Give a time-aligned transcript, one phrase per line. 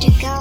[0.00, 0.39] to go.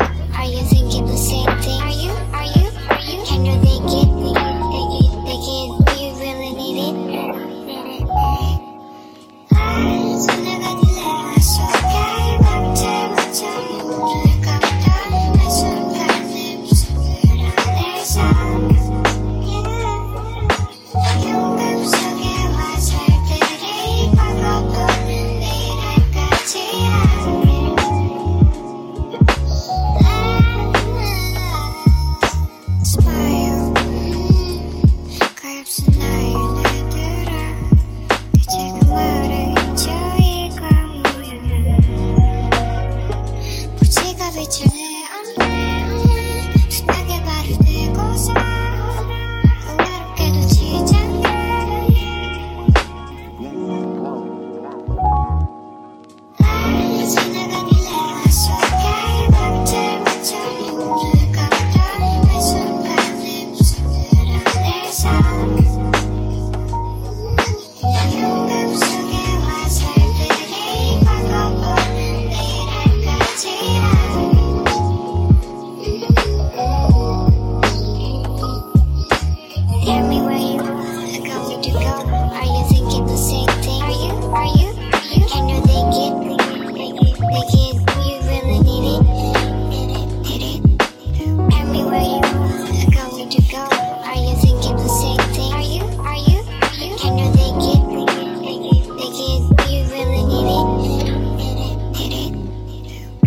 [44.50, 44.79] Imagine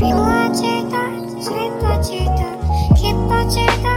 [0.03, 0.19] 比我
[0.53, 0.99] 知道，
[1.41, 2.43] 谁不知道，
[2.97, 3.91] 天不知道。